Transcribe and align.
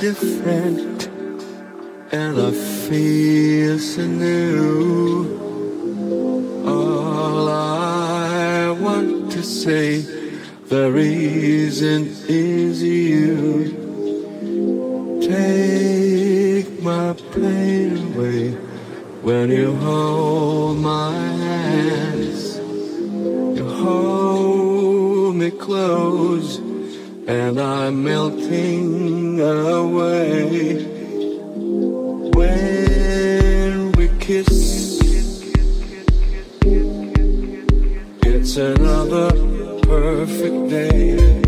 different, 0.00 1.08
and 2.12 2.40
I 2.40 2.52
feel 2.52 3.78
so 3.80 4.06
new. 4.06 5.36
All 6.64 7.48
I 7.48 8.70
want 8.70 9.32
to 9.32 9.42
say, 9.42 10.02
the 10.68 10.92
reason 10.92 12.14
is 12.28 12.80
you. 12.80 13.74
Take 15.20 16.80
my 16.80 17.14
pain 17.34 18.14
away 18.14 18.52
when 19.22 19.50
you 19.50 19.74
hold 19.76 20.78
my 20.78 21.12
hands. 21.12 22.58
You 23.58 23.68
hold 23.68 25.34
me 25.34 25.50
close 25.50 26.67
and 27.28 27.60
I'm 27.60 28.02
melting 28.02 29.38
away. 29.38 30.82
When 32.32 33.92
we 33.92 34.08
kiss, 34.18 34.98
it's 38.24 38.56
another 38.56 39.30
perfect 39.82 40.70
day. 40.70 41.47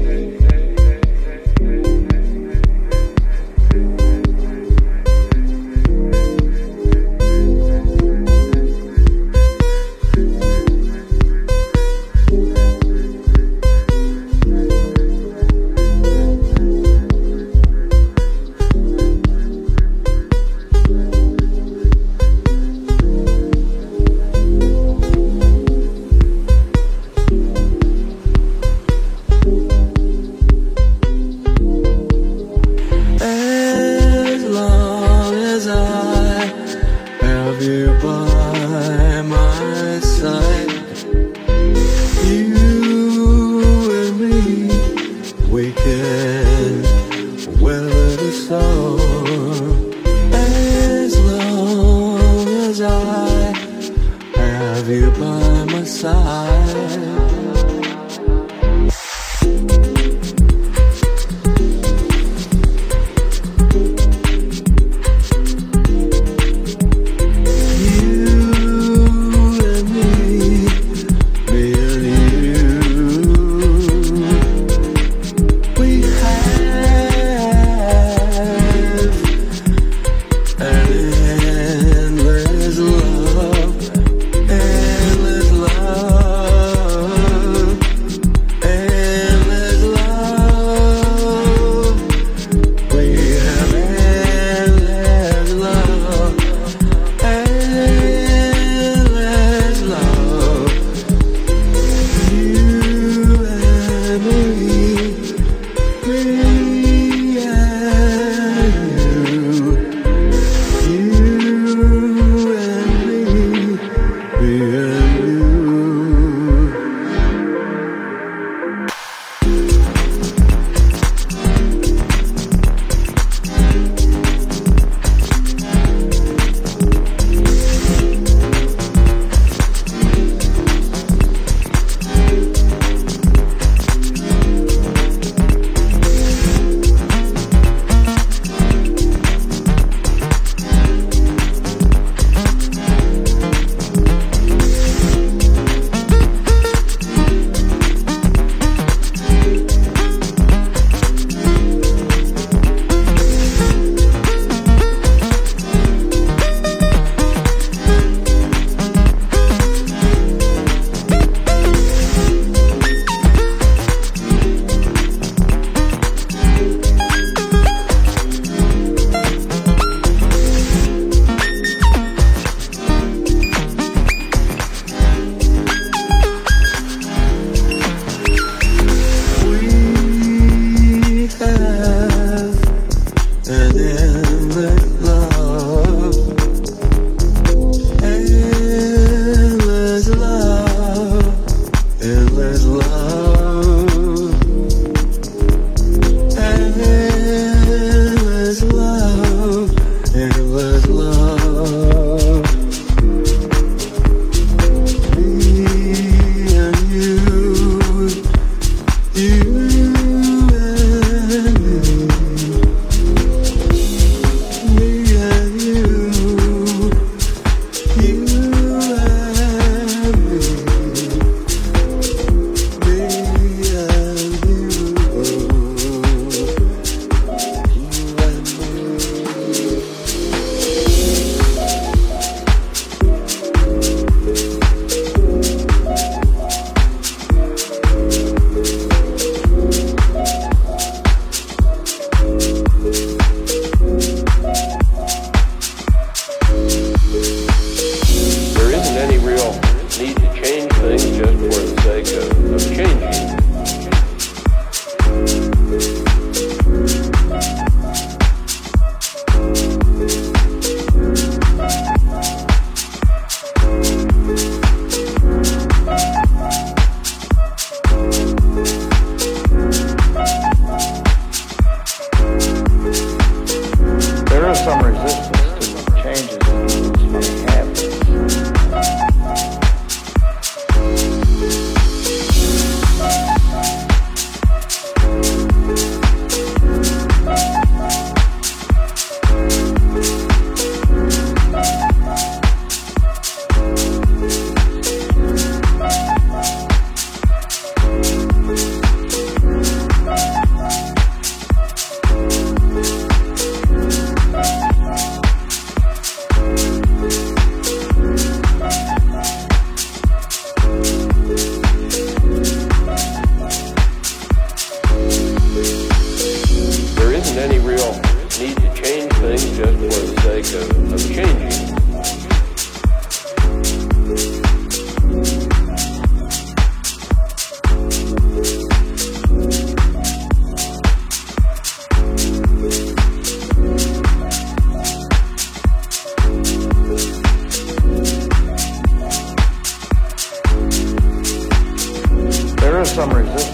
some 343.00 343.14
resistance. 343.14 343.49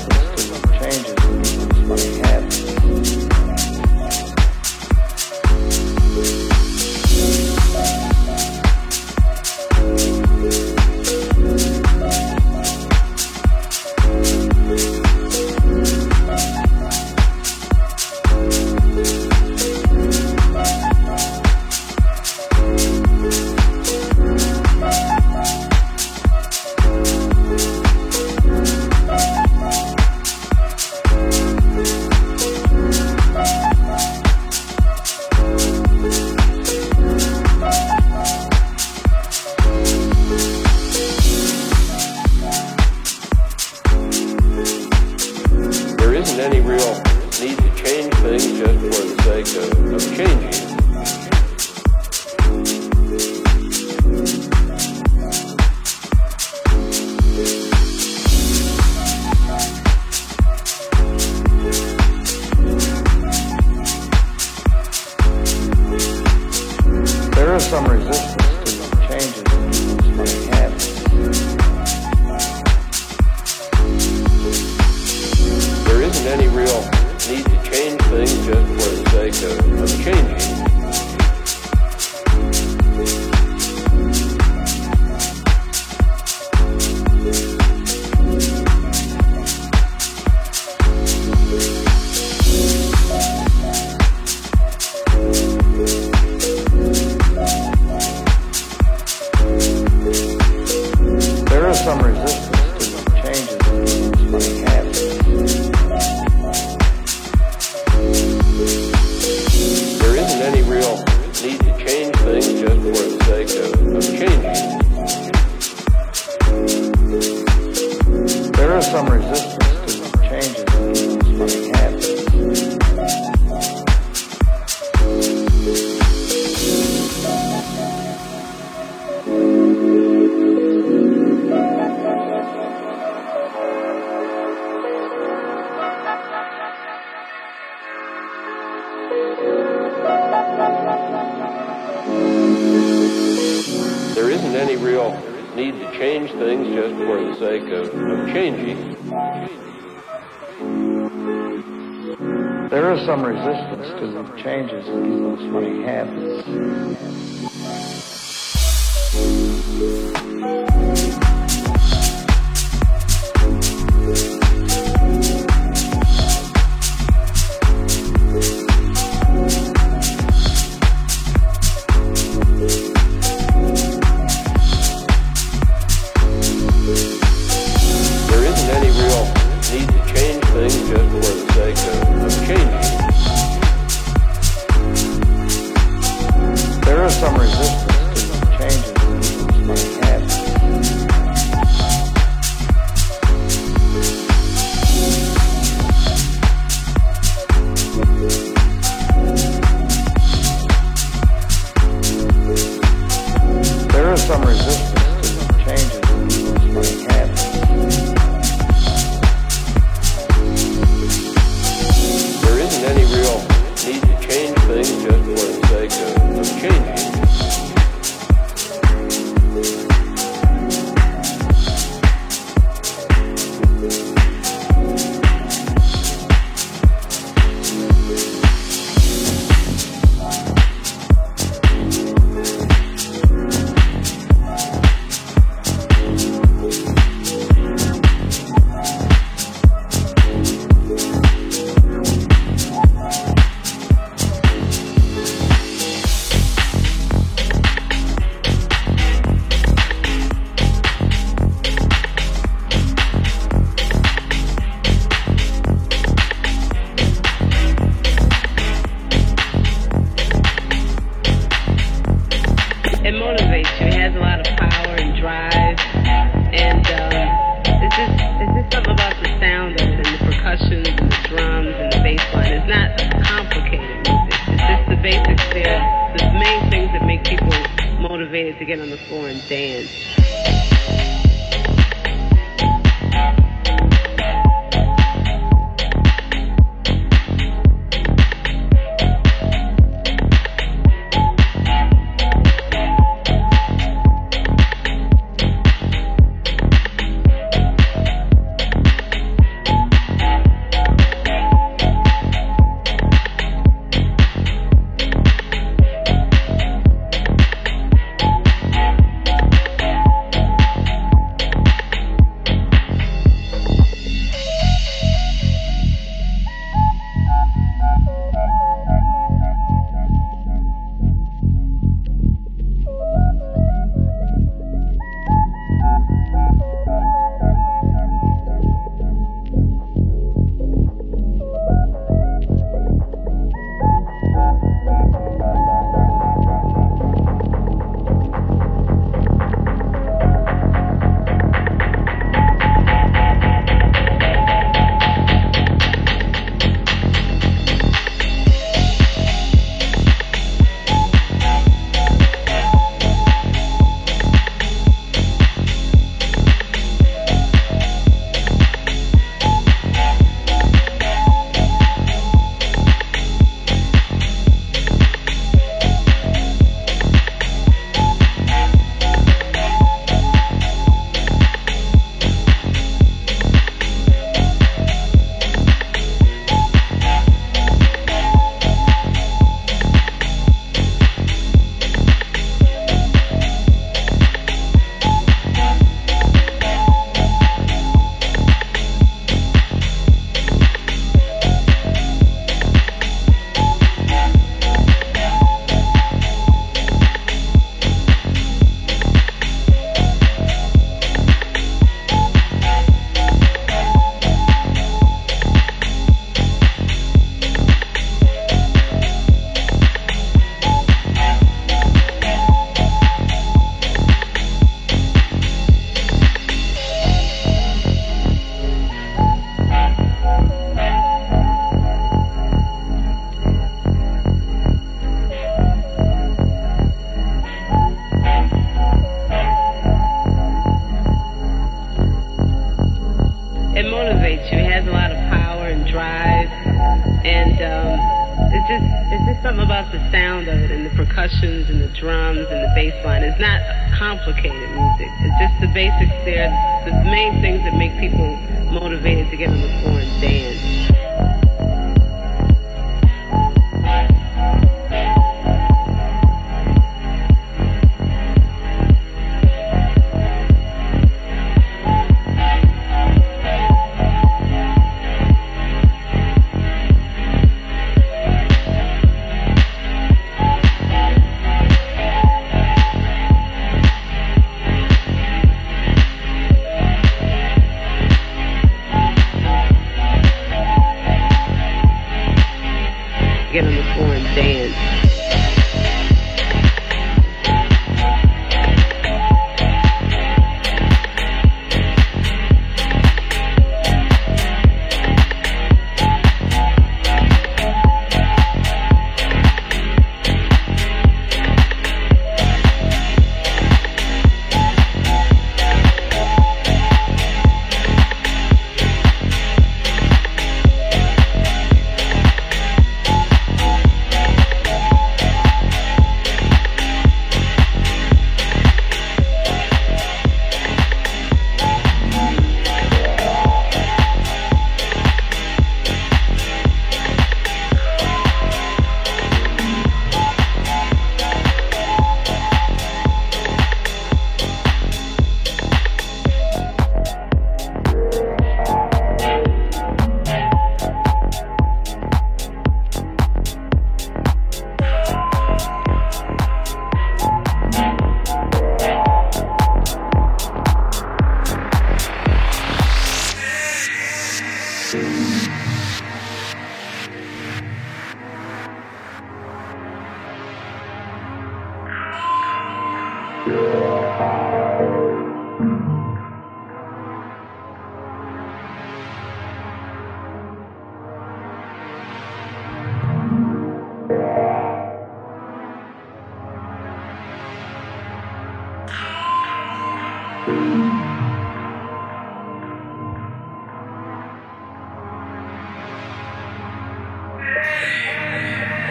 changes. 154.43 155.16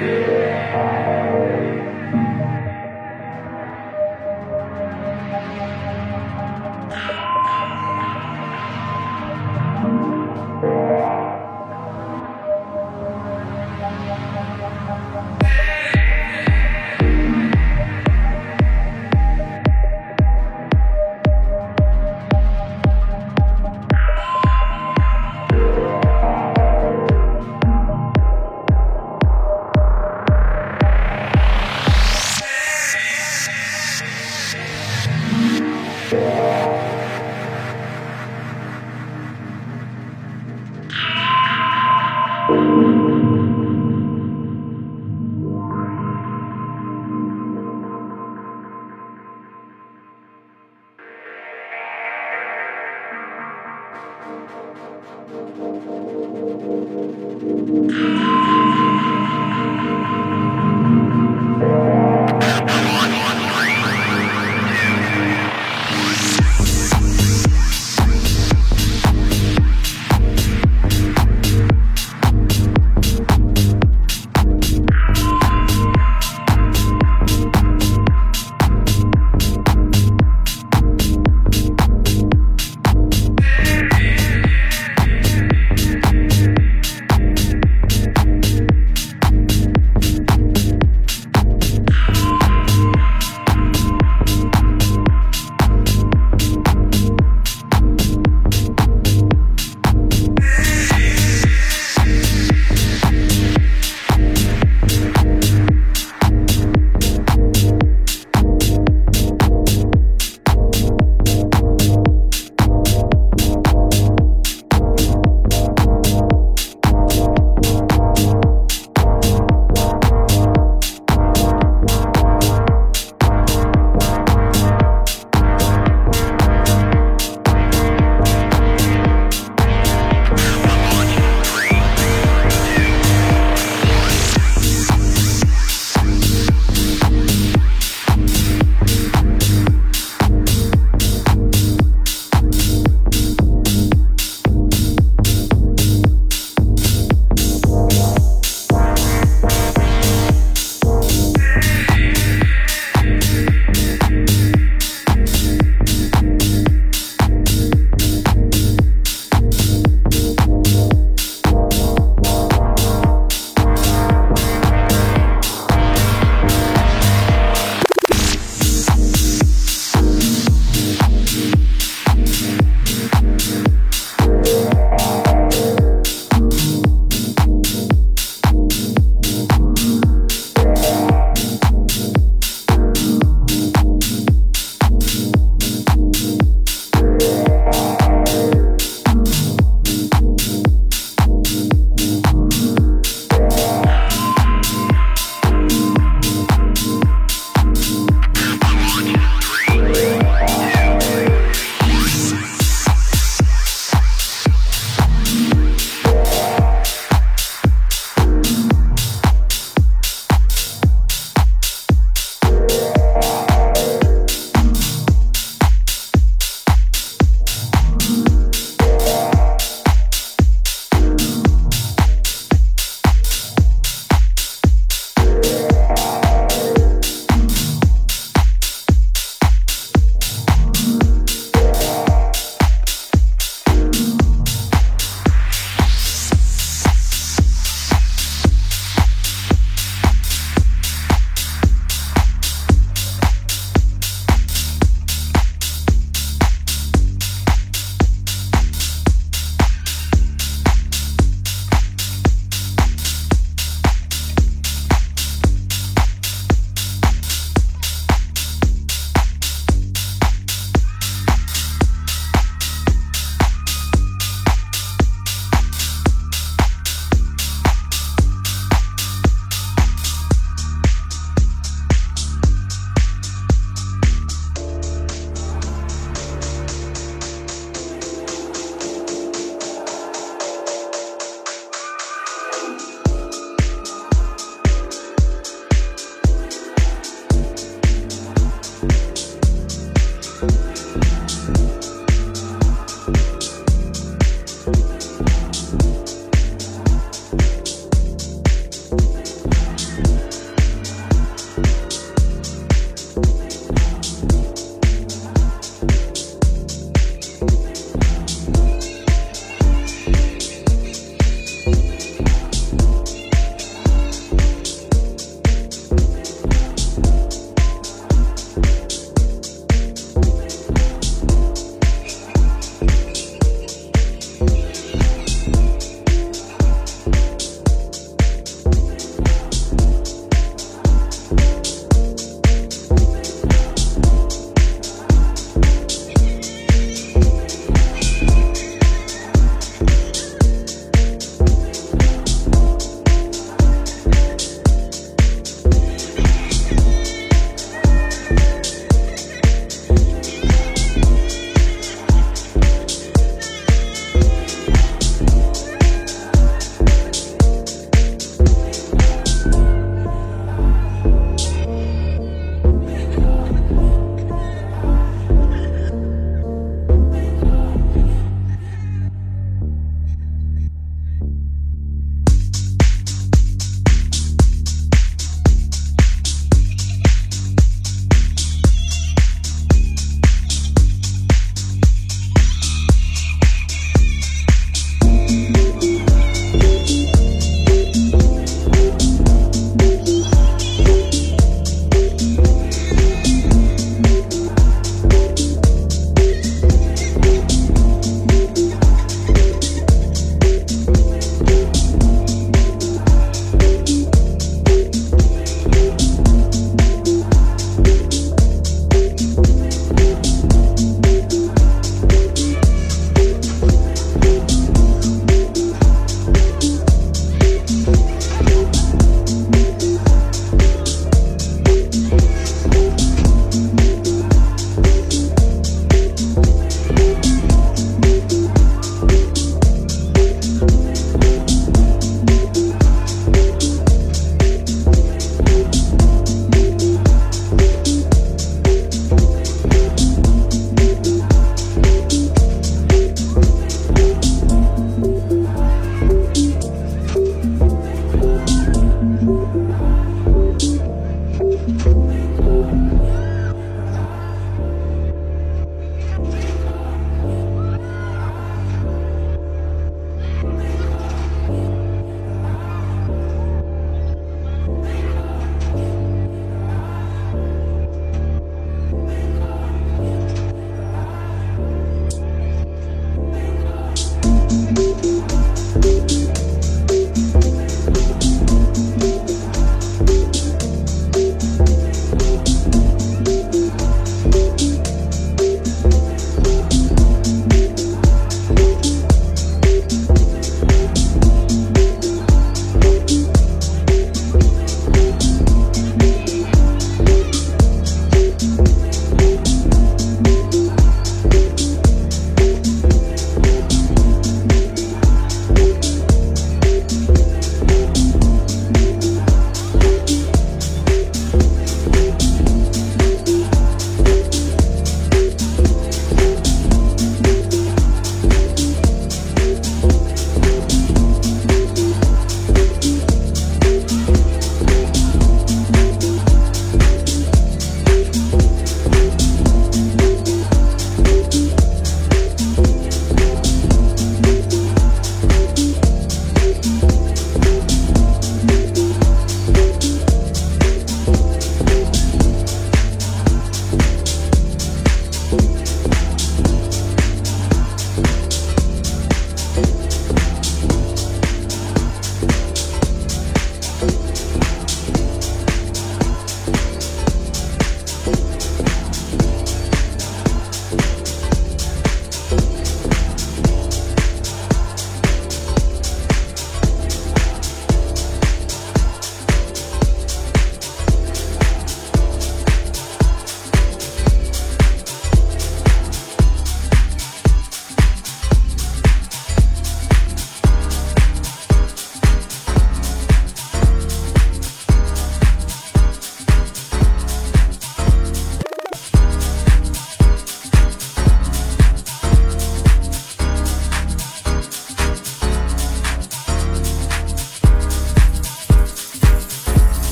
Música 0.00 1.09